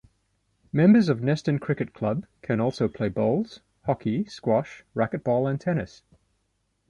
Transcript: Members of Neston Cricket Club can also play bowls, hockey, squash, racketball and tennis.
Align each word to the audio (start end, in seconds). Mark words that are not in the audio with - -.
Members 0.73 1.09
of 1.09 1.19
Neston 1.21 1.59
Cricket 1.61 1.93
Club 1.93 2.25
can 2.41 2.59
also 2.59 2.87
play 2.87 3.07
bowls, 3.07 3.59
hockey, 3.85 4.25
squash, 4.25 4.83
racketball 4.95 5.47
and 5.47 5.61
tennis. 5.61 6.01